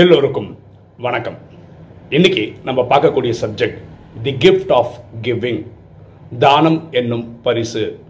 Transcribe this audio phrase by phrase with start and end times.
[0.00, 0.58] எல்லோருக்கும்
[0.98, 1.36] வணக்கம்.
[2.08, 3.78] இன்னைக்கு நம்ம பார்க்கக்கூடிய subject
[4.22, 4.92] the gift of
[5.22, 5.66] giving
[6.38, 8.00] தானம் என்னும் பரிசு.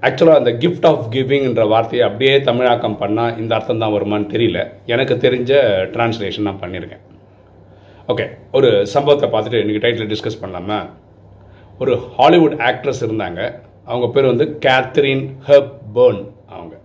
[0.00, 4.72] ஆக்சுவலாக அந்த கிஃப்ட் ஆஃப் கிவிங்ன்ற வார்த்தையை அப்படியே தமிழாக்கம் பண்ணால் இந்த அர்த்தம் தான் வருமான்னு தெரியல.
[4.86, 5.52] எனக்கு தெரிஞ்ச
[5.94, 7.04] டிரான்ஸ்லேஷன் நான் பண்ணியிருக்கேன்
[8.08, 10.90] ஓகே ஒரு சம்பவத்தை பார்த்துட்டு இன்றைக்கி டைட்டில் டிஸ்கஸ் பண்ணலாமா?
[11.78, 13.60] ஒரு ஹாலிவுட் ஆக்ட்ரஸ் இருந்தாங்க.
[13.84, 16.76] அவங்க பேர் வந்து கேத்ரின் ஹப் பேர்ன் அவங்க.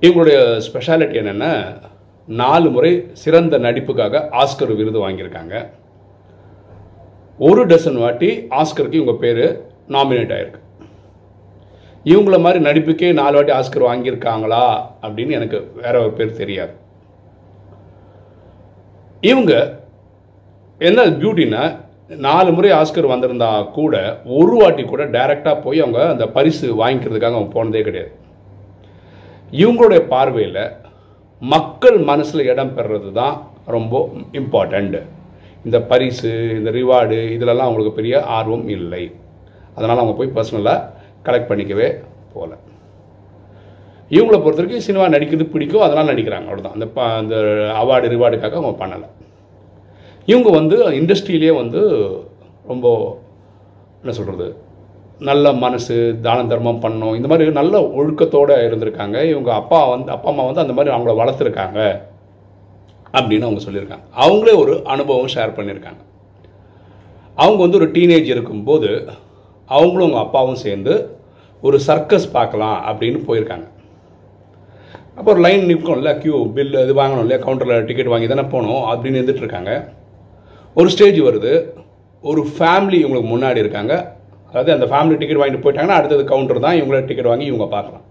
[0.00, 1.82] இவங்களுடைய ஸ்பெஷாலிட்டி என்னென்னா
[2.26, 5.70] நாலு முறை சிறந்த நடிப்புக்காக ஆஸ்கர் விருது வாங்கியிருக்காங்க.
[7.38, 10.60] ஒரு டசன் வாட்டி ஆஸ்கருக்கு இவங்க பேர் நாமினேட் ஆயிருக்கு.
[12.04, 16.72] இவங்கள மாதிரி நடிப்புக்கே நாலு வாட்டி ஆஸ்கர் வாங்கியிருக்காங்களா அப்படின்னு எனக்கு வேற ஒரு பேர் தெரியாது.
[19.20, 19.82] இவங்க
[20.78, 26.86] என்ன பியூட்டின்னா நாலு முறை ஆஸ்கர் வந்திருந்தா கூட ஒரு வாட்டி கூட டைரெக்டாக போய் அவங்க அந்த பரிசு
[26.86, 28.12] வாங்கிக்கிறதுக்காக அவங்க போனதே கிடையாது.
[29.50, 30.82] இவங்களுடைய பார்வையில்
[31.52, 33.36] மக்கள் மனசில் இடம் பெறுறது தான்
[33.74, 33.94] ரொம்ப
[34.40, 34.96] இம்பார்ட்டண்ட்
[35.66, 39.04] இந்த பரிசு இந்த ரிவார்டு இதிலெல்லாம் அவங்களுக்கு பெரிய ஆர்வம் இல்லை.
[39.76, 40.86] அதனால் அவங்க போய் பர்சனலாக
[41.26, 41.88] கலெக்ட் பண்ணிக்கவே
[42.34, 42.52] போகல
[44.10, 46.46] இவங்களை பொறுத்த வரைக்கும் சினிமா நடிக்கிறது பிடிக்கும் அதனால் நடிக்கிறாங்க.
[46.48, 47.36] அவ்வளோதான் அந்த ப அந்த
[47.82, 49.08] அவார்டு ரிவார்டுக்காக அவங்க பண்ணலை.
[50.32, 51.80] இவங்க வந்து இண்டஸ்ட்ரியிலே வந்து
[52.72, 52.86] ரொம்ப
[54.02, 54.46] என்ன சொல்கிறது
[55.18, 59.24] நல்ல மனசு தான தர்மம் பண்ணணும் இந்த மாதிரி நல்ல ஒழுக்கத்தோடு இருந்திருக்காங்க.
[59.24, 62.00] இவங்க அப்பா வந்து அப்பா அம்மா வந்து அந்த மாதிரி அவங்கள வளர்த்துருக்காங்க
[63.12, 64.06] அப்படின்னு அவங்க சொல்லியிருக்காங்க.
[64.16, 66.02] அவங்களே ஒரு அனுபவம் ஷேர் பண்ணியிருக்காங்க.
[67.34, 69.08] அவங்க வந்து ஒரு டீனேஜ் இருக்கும்போது
[69.66, 71.16] அவங்களும் அவங்க அப்பாவும் சேர்ந்து
[71.60, 73.68] ஒரு சர்க்கஸ் பார்க்கலாம் அப்படின்னு போயிருக்காங்க.
[75.16, 79.20] அப்போ ஒரு லைன் நிற்கணும்ல க்யூ பில் இது வாங்கணும் இல்லையா கவுண்டரில் டிக்கெட் வாங்கி தானே போகணும் அப்படின்னு
[79.20, 79.92] இருந்துட்டு இருக்காங்க.
[80.74, 81.72] ஒரு ஸ்டேஜ் வருது.
[82.22, 84.16] ஒரு ஃபேமிலி இவங்களுக்கு முன்னாடி இருக்காங்க.
[84.54, 88.04] அதாவது அந்த ஃபேமிலி டிக்கெட் வாங்கிட்டு போயிட்டாங்கன்னா அடுத்தது கவுண்டர் தான் இவங்கள டிக்கெட் வாங்கி இவங்க பார்க்கலாம்.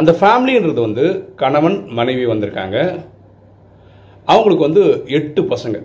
[0.00, 1.04] அந்த ஃபேமிலின்றது வந்து
[1.40, 2.76] கணவன் மனைவி வந்திருக்காங்க.
[4.32, 4.82] அவங்களுக்கு வந்து
[5.18, 5.78] எட்டு பசங்க.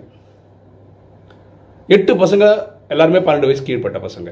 [1.96, 2.44] எட்டு பசங்க
[2.94, 4.28] எல்லாருமே பன்னெண்டு வயசு கீழ்ப்பட்ட பசங்க.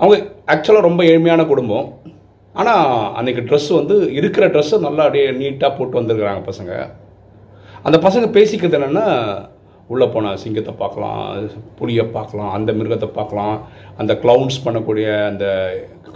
[0.00, 0.16] அவங்க
[0.54, 1.86] ஆக்சுவலாக ரொம்ப ஏழ்மையான குடும்பம்.
[2.60, 2.86] ஆனால்
[3.18, 6.72] அன்றைக்கி ட்ரெஸ் வந்து இருக்கிற ட்ரெஸ்ஸை நல்லா அப்படியே நீட்டாக போட்டு வந்திருக்கிறாங்க பசங்க.
[7.86, 9.06] அந்த பசங்க பேசிக்கிறது என்னென்னா
[9.92, 11.20] உள்ளே போனால் சிங்கத்தை பார்க்கலாம்
[11.78, 13.56] புளியை பார்க்கலாம் அந்த மிருகத்தை பார்க்கலாம்
[14.00, 15.44] அந்த க்ளவுன்ஸ் பண்ணக்கூடிய அந்த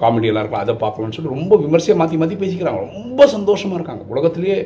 [0.01, 2.81] காமெடியெல்லாம் இருக்கலாம் அதை பார்க்கலாம்னு சொல்லி ரொம்ப விமர்சையாக மாற்றி மாற்றி பேசிக்கிறாங்க.
[2.97, 4.05] ரொம்ப சந்தோஷமாக இருக்காங்க.
[4.15, 4.59] உலகத்திலேயே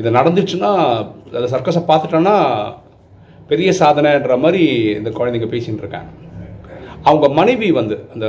[0.00, 0.70] இது நடந்துச்சுன்னா
[1.36, 2.36] அந்த சர்க்கஸை பார்த்துட்டோன்னா
[3.50, 4.62] பெரிய சாதனைன்ற மாதிரி
[5.00, 6.10] இந்த குழந்தைங்க பேசிகிட்டு இருக்காங்க.
[7.10, 8.26] அவங்க மனைவி வந்து அந்த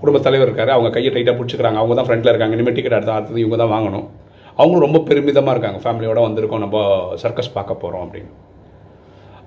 [0.00, 1.78] குடும்ப தலைவர் இருக்காரு அவங்க கையை டைட்டாக பிடிச்சிக்கிறாங்க.
[1.80, 2.56] அவங்க தான் ஃப்ரெண்டில் இருக்காங்க.
[2.56, 4.06] இனிமேல் டிக்கெட் அடுத்த அடுத்தது இவங்க தான் வாங்கணும்.
[4.60, 5.80] அவங்களும் ரொம்ப பெருமிதமாக இருக்காங்க.
[5.84, 6.64] ஃபேமிலியோடு வந்திருக்கோம்.
[6.66, 6.78] நம்ம
[7.24, 8.30] சர்க்கஸ் பார்க்க போகிறோம் அப்படின்னு.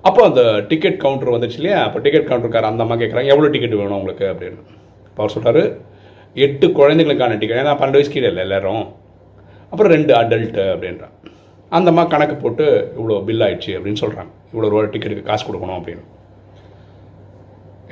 [0.08, 1.80] அப்போ அந்த டிக்கெட் கவுண்டர் வந்துச்சு இல்லையா?
[1.88, 4.26] அப்போ டிக்கெட் கவுண்டருக்கார் அந்த அம்மா கேட்குறாங்க எவ்வளோ டிக்கெட் வேணும் உங்களுக்கு?
[4.34, 4.62] அப்படின்னு.
[5.18, 5.64] அவர் சொல்கிறாரு
[6.46, 8.86] எட்டு குழந்தைங்களுக்கான டிக்கெட் ஏன்னா பன்னெண்டு வயசு கீழே இல்லை எல்லாரும்.
[9.72, 11.14] அப்புறம் ரெண்டு அடல்ட்டு அப்படின்றான்.
[11.78, 12.66] அந்த அம்மா கணக்கு போட்டு
[12.98, 16.04] இவ்வளோ பில் ஆயிடுச்சு அப்படின்னு சொல்கிறாங்க இவ்வளோ ரூபா டிக்கெட்டுக்கு காசு கொடுக்கணும் அப்படின்னு.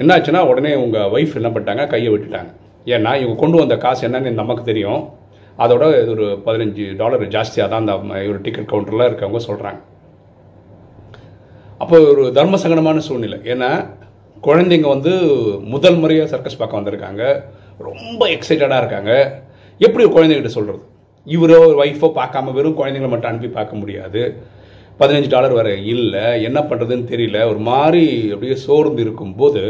[0.01, 1.85] என்னாச்சுன்னா உடனே உங்கள் ஒய்ஃப் என்ன பண்ணிட்டாங்க?
[1.93, 2.51] கையை விட்டுட்டாங்க.
[2.95, 5.01] ஏன்னா இவங்க கொண்டு வந்த காசு என்னன்னு நமக்கு தெரியும்.
[5.63, 7.95] அதோட இது ஒரு பதினஞ்சு டாலர் ஜாஸ்தியாக தான் அந்த
[8.31, 9.79] ஒரு டிக்கெட் கவுண்டரில் இருக்கவங்க சொல்கிறாங்க
[11.89, 13.37] அப்போ ஒரு தர்ம சங்கடமான சூழ்நிலை.
[13.51, 13.69] ஏன்னா
[14.47, 15.11] குழந்தைங்க வந்து
[15.71, 17.23] முதல் முறையாக சர்க்கஸ் பார்க்க வந்திருக்காங்க.
[17.87, 19.11] ரொம்ப எக்ஸைட்டடாக இருக்காங்க.
[19.85, 20.83] எப்படி குழந்தைகிட்ட சொல்கிறது
[21.35, 24.21] இவரோ ஒய்ஃபோ பார்க்காம வெறும் குழந்தைங்களை மட்டும் அனுப்பி பார்க்க முடியாது.
[25.01, 26.25] பதினஞ்சு டாலர் வர இல்லை.
[26.49, 27.41] என்ன பண்ணுறதுன்னு தெரியல.
[27.51, 29.63] ஒரு மாதிரி அப்படியே சோர்ந்து இருக்கும்போது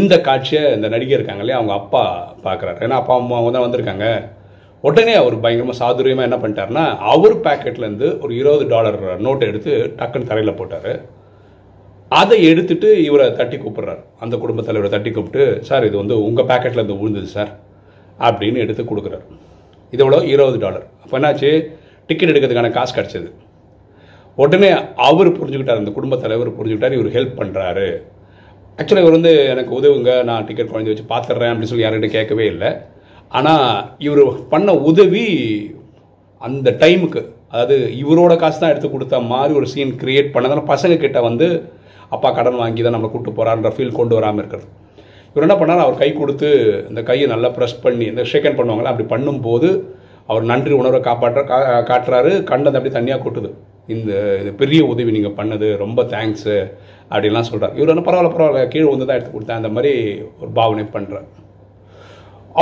[0.00, 2.04] இந்த காட்சியை இந்த நடிகர் இருக்காங்க இல்லையா அவங்க அப்பா
[2.48, 2.78] பார்க்குறாரு.
[2.86, 4.06] ஏன்னா அப்பா அம்மா தான் வந்திருக்காங்க.
[4.88, 10.60] உடனே அவர் பயங்கரமாக சாதுரியமாக என்ன பண்ணிட்டாருன்னா அவர் பேக்கெட்லேருந்து ஒரு இருபது டாலர் நோட்டை எடுத்து டக்குன்னு தரையில்
[10.62, 10.94] போட்டார்.
[12.20, 14.02] அதை எடுத்துட்டு இவரை தட்டி கூப்பிட்றாரு.
[14.24, 17.52] அந்த குடும்ப தலைவரை தட்டி கூப்பிட்டு சார் இது வந்து உங்கள் பேக்கெட்டில் இருந்து விழுந்தது சார்
[18.18, 19.24] அப்படின்னு எடுத்து கொடுக்குறாரு.
[19.92, 20.18] இது எவ்வளோ?
[20.32, 20.86] இருபது டாலர்.
[21.02, 21.50] அப்போ என்னாச்சு?
[22.08, 23.28] டிக்கெட் எடுக்கிறதுக்கான காசு கிடச்சிது.
[24.38, 24.70] உடனே
[25.08, 27.88] அவர் புரிஞ்சுக்கிட்டார் அந்த குடும்ப தலைவர் புரிஞ்சுக்கிட்டார் இவர் ஹெல்ப் பண்ணுறாரு
[28.78, 32.70] ஆக்சுவலாக இவர் வந்து எனக்கு உதவுங்க நான் டிக்கெட் குழந்தை வச்சு பார்த்துட்றேன் அப்படின்னு சொல்லி யார்கிட்ட கேட்கவே இல்லை.
[33.38, 33.66] ஆனால்
[34.06, 35.26] இவர் பண்ண உதவி
[36.42, 37.20] அந்த டைமுக்கு
[37.52, 41.48] அதாவது இவரோட காசு தான் எடுத்து கொடுத்த மாதிரி ஒரு சீன் க்ரியேட் பண்ணதால பசங்க கிட்ட வந்து
[42.16, 44.68] அப்பா கடன் வாங்கி தான் நம்மளை கூப்பிட்டு போகிறான்ற ஃபீல் கொண்டு வராமல் இருக்கிறது.
[45.32, 45.82] இவர் என்ன பண்ணார்?
[45.84, 46.48] அவர் கை கொடுத்து
[46.90, 49.68] இந்த கையை நல்லா ப்ரெஸ் பண்ணி இந்த ஷேக்கன் பண்ணுவாங்களா அப்படி பண்ணும்போது
[50.30, 51.58] அவர் நன்றி உணர்வை காப்பாற்ற கா
[51.90, 52.32] காட்டுறாரு.
[52.50, 53.50] கண்டது அப்படி தனியாக கொட்டுது.
[53.94, 54.10] இந்த
[54.40, 56.56] இது பெரிய உதவி நீங்கள் பண்ணது ரொம்ப தேங்க்ஸு
[57.12, 59.92] அப்படின்லாம் சொல்கிறார் இவர் என்ன பரவாயில்ல பரவாயில்ல கீழே வந்து தான் எடுத்து கொடுத்தேன் அந்த மாதிரி
[60.42, 61.26] ஒரு பாவனை பண்ணுறார்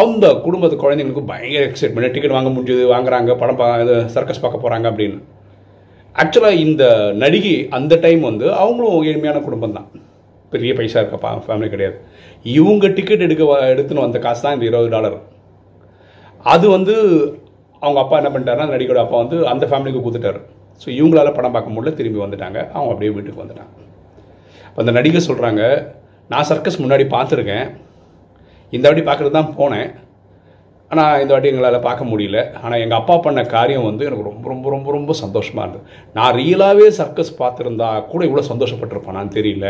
[0.02, 4.86] அந்த குடும்பத்து குழந்தைங்களுக்கு பயங்கர எக்ஸைட்மெண்ட் டிக்கெட் வாங்க முடிஞ்சது வாங்குறாங்க படம் பா இது சர்க்கஸ் பார்க்க போகிறாங்க
[4.92, 5.18] அப்படின்னு.
[6.16, 9.90] ஆக்சுவலாக இந்த நடிகை அந்த டைம் வந்து அவங்களும் ஏழ்மையான குடும்பம் தான்
[10.50, 11.16] பெரிய பைசா இருக்க
[11.46, 12.00] ஃபேமிலி கிடையாது.
[12.42, 15.18] இவங்க டிக்கெட் எடுக்க வ- எடுத்துன்னு வந்த காசு தான் இந்த இருபது டாலர்
[16.44, 16.94] அது வந்து
[17.80, 20.40] அவங்க அப்பா என்ன பண்ணிட்டாருன்னா அந்த அப்பா வந்து அந்த ஃபேமிலிக்கு கொடுத்துட்டாரு.
[20.84, 22.70] ஸோ இவங்களால படம் பார்க்க முடியல திரும்பி வந்துட்டாங்க.
[22.72, 23.72] அவங்க அப்படியே வீட்டுக்கு வந்துட்டாங்க.
[24.66, 25.92] அப்போ அந்த நடிகை சொல்கிறாங்க
[26.28, 27.70] நான் சர்க்கஸ் முன்னாடி பார்த்துருக்கேன்.
[28.70, 29.94] இந்த வாட்டி பார்க்குறது தான் போனேன்.
[30.90, 32.38] ஆனால் இந்த வாட்டி எங்களால் பார்க்க முடியல.
[32.62, 35.84] ஆனால் எங்கள் அப்பா பண்ண காரியம் வந்து எனக்கு ரொம்ப ரொம்ப ரொம்ப ரொம்ப சந்தோஷமாக இருந்தது.
[36.14, 39.68] நான் ரியலாகவே சர்க்கஸ் பார்த்துருந்தா கூட இவ்வளோ சந்தோஷப்பட்டிருப்பேனான்னு தெரியல.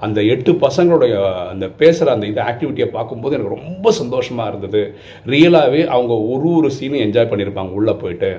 [0.00, 1.14] அந்த எட்டு பசங்களுடைய
[1.50, 4.82] அந்த பேசுகிற அந்த இந்த ஆக்டிவிட்டியை பார்க்கும்போது எனக்கு ரொம்ப சந்தோஷமாக இருந்தது.
[5.26, 8.32] ரியலாகவே அவங்க ஒரு ஒரு சீனும் என்ஜாய் பண்ணியிருப்பாங்க உள்ளே போயிட்டு.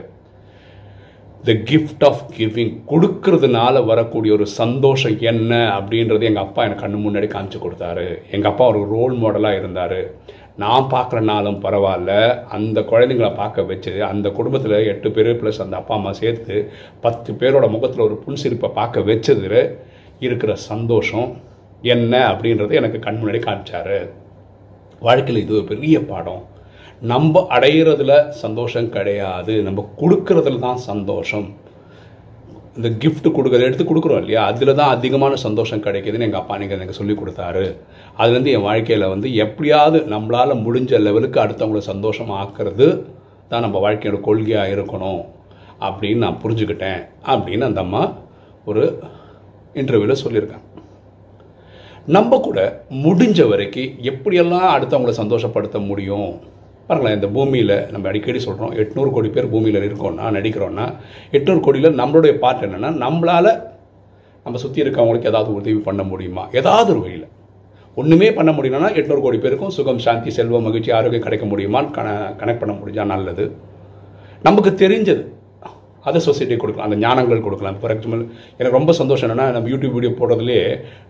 [1.47, 7.27] த கிஃப்ட் ஆஃப் கிவிங் கொடுக்கறதுனால வரக்கூடிய ஒரு சந்தோஷம் என்ன அப்படின்றது எங்கள் அப்பா எனக்கு கண்ணு முன்னாடி
[7.33, 8.05] காமிச்சு கொடுத்தாரு.
[8.31, 9.97] எங்கள் அப்பா ஒரு ரோல் மாடலாக இருந்தார்.
[10.55, 12.11] நான் பார்க்குறனாலும் பரவாயில்ல.
[12.49, 17.69] அந்த குழந்தைங்கள பார்க்க வச்சு அந்த குடும்பத்தில் எட்டு பேர் ப்ளஸ் அந்த அப்பா அம்மா சேர்த்து பத்து பேரோட
[17.69, 19.63] முகத்தில் ஒரு புன்சிரிப்பை பார்க்க வச்சது
[20.19, 21.29] இருக்கிற சந்தோஷம்
[21.81, 23.95] என்ன அப்படின்றது எனக்கு கண் முன்னாடி காமிச்சார்.
[24.99, 26.43] வாழ்க்கையில் இது ஒரு பெரிய பாடம்.
[27.11, 28.13] நம்ம அடையிறதுல
[28.43, 29.53] சந்தோஷம் கிடையாது.
[29.67, 31.47] நம்ம கொடுக்கறதுல தான் சந்தோஷம்.
[32.77, 34.43] இந்த கிஃப்ட் கொடுக்குறத எடுத்து கொடுக்குறோம் இல்லையா?
[34.51, 37.65] அதில் தான் அதிகமான சந்தோஷம் கிடைக்குதுன்னு எங்கள் அப்பா நீங்கள் எனக்கு சொல்லி கொடுத்தாரு.
[38.19, 42.87] அதுலேருந்து என் வாழ்க்கையில் வந்து எப்படியாவது நம்மளால் முடிஞ்ச லெவலுக்கு அடுத்தவங்கள சந்தோஷம் ஆக்கிறது
[43.51, 45.21] தான் நம்ம வாழ்க்கையோட கொள்கையாக இருக்கணும்
[45.87, 47.01] அப்படின்னு நான் புரிஞ்சுக்கிட்டேன்
[47.33, 48.03] அப்படின்னு அந்த அம்மா
[48.71, 48.83] ஒரு
[49.81, 50.67] இன்டர்வியூவில் சொல்லியிருக்காங்க.
[52.15, 52.59] நம்ம கூட
[53.05, 56.31] முடிஞ்ச வரைக்கும் எப்படியெல்லாம் அடுத்தவங்களை சந்தோஷப்படுத்த முடியும்?
[56.88, 60.85] பாருங்களேன் இந்த பூமியில் நம்ம அடிக்கடி சொல்கிறோம் எட்நூறு கோடி பேர் பூமியில் இருக்கோம்னா நடிக்கிறோன்னா
[61.31, 63.51] எட்நூறு கோடியில் நம்மளுடைய பார்ட் என்னென்னா நம்மளால்
[64.45, 66.50] நம்ம சுற்றி இருக்கவங்களுக்கு ஏதாவது உதவி பண்ண முடியுமா?
[66.51, 67.27] ஏதாவது ஒரு வழியில்.
[67.95, 72.07] ஒன்றுமே பண்ண முடியலன்னா எட்நூறு கோடி பேருக்கும் சுகம் சாந்தி செல்வம் மகிழ்ச்சி ஆரோக்கியம் கிடைக்க முடியுமான்னு கன
[72.39, 73.45] கனெக்ட் பண்ண முடிஞ்சால் நல்லது.
[74.41, 75.24] நமக்கு தெரிஞ்சது.
[76.01, 77.77] அதை சொசைட்டி கொடுக்கலாம் அந்த ஞானங்கள் கொடுக்கலாம்.
[77.81, 78.24] ஃபார் எக்ஸாம்பிள்
[78.57, 80.62] எனக்கு ரொம்ப சந்தோஷம் என்னென்னா நம்ம யூடியூப் வீடியோ போடுறதுலே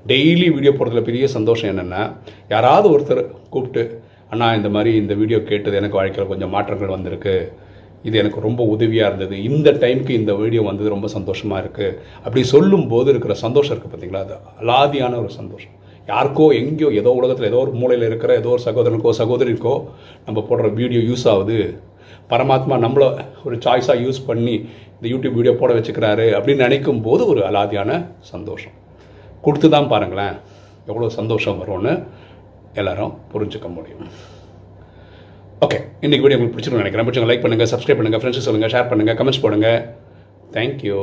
[0.08, 2.02] டெய்லி வீடியோ போடுறதுல பெரிய சந்தோஷம் என்னென்னா
[2.50, 3.84] யாராவது ஒருத்தர் கூப்பிட்டு
[4.34, 7.36] அண்ணா இந்த மாதிரி இந்த வீடியோ கேட்டது எனக்கு வாழ்க்கையில் கொஞ்சம் மாற்றங்கள் வந்திருக்கு.
[8.08, 9.36] இது எனக்கு ரொம்ப உதவியாக இருந்தது.
[9.50, 11.96] இந்த டைமுக்கு இந்த வீடியோ வந்தது ரொம்ப சந்தோஷமாக இருக்குது
[12.26, 15.76] அப்படி சொல்லும்போது இருக்கிற சந்தோஷம் இருக்குது பார்த்தீங்களா அது அலாதியான ஒரு சந்தோஷம்.
[16.12, 19.76] யாருக்கோ எங்கேயோ ஏதோ உலகத்தில் ஏதோ ஒரு மூலையில் இருக்கிற ஏதோ ஒரு சகோதரனுக்கோ சகோதரிக்கோ
[20.26, 21.60] நம்ம போடுற வீடியோ யூஸ் ஆகுது.
[22.32, 23.08] பரமாத்மா நம்மளை
[23.48, 24.56] ஒரு சாய்ஸாக யூஸ் பண்ணி
[24.96, 27.92] இந்த யூடியூப் வீடியோ போட வச்சுக்கிறாரு அப்படின்னு நினைக்கும் போது ஒரு அலாதியான
[28.34, 28.76] சந்தோஷம்.
[29.46, 30.36] கொடுத்து தான் பாருங்களேன்
[30.90, 31.94] எவ்வளோ சந்தோஷம் வரும்னு.
[32.82, 34.06] எல்லாரும் புரிஞ்சுக்க முடியும்.
[35.66, 37.08] ஓகே இன்னைக்கு வீடியோ உங்களுக்கு பிடிச்சிருக்கோம் நினைக்கிறேன்.
[37.08, 39.70] பிடிச்சவங்க லைக் பண்ணுங்கள் சப்ஸ்கிரைப் பண்ணுங்கள் ஃப்ரெண்ட்ஸ் சொல்லுங்கள் ஷேர் பண்ணுங்கள் கமெண்ட்ஸ் போடுங்க.
[40.56, 41.00] தேங்க்யூ